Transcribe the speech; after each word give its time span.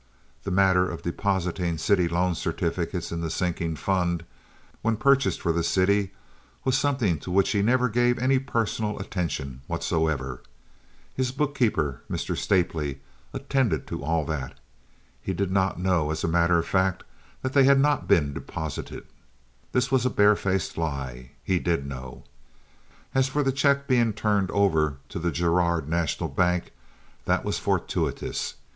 The 0.45 0.49
matter 0.49 0.89
of 0.89 1.03
depositing 1.03 1.77
city 1.77 2.07
loan 2.07 2.33
certificates 2.33 3.11
in 3.11 3.21
the 3.21 3.29
sinking 3.29 3.75
fund, 3.75 4.25
when 4.81 4.97
purchased 4.97 5.39
for 5.39 5.51
the 5.53 5.61
city, 5.63 6.11
was 6.65 6.75
something 6.75 7.19
to 7.19 7.29
which 7.29 7.51
he 7.51 7.61
never 7.61 7.87
gave 7.87 8.17
any 8.17 8.39
personal 8.39 8.97
attention 8.97 9.61
whatsoever. 9.67 10.41
His 11.13 11.31
bookkeeper, 11.31 12.01
Mr. 12.09 12.35
Stapley, 12.35 12.97
attended 13.31 13.85
to 13.85 14.03
all 14.03 14.25
that. 14.25 14.57
He 15.21 15.35
did 15.35 15.51
not 15.51 15.79
know, 15.79 16.09
as 16.09 16.23
a 16.23 16.27
matter 16.27 16.57
of 16.57 16.65
fact, 16.65 17.03
that 17.43 17.53
they 17.53 17.65
had 17.65 17.79
not 17.79 18.07
been 18.07 18.33
deposited. 18.33 19.05
(This 19.71 19.91
was 19.91 20.03
a 20.03 20.09
barefaced 20.09 20.79
lie. 20.79 21.29
He 21.43 21.59
did 21.59 21.85
know.) 21.85 22.23
As 23.13 23.27
for 23.27 23.43
the 23.43 23.51
check 23.51 23.85
being 23.87 24.13
turned 24.13 24.49
over 24.49 24.97
to 25.09 25.19
the 25.19 25.29
Girard 25.29 25.87
National 25.87 26.27
Bank, 26.29 26.71
that 27.25 27.45
was 27.45 27.59
fortuitous. 27.59 28.55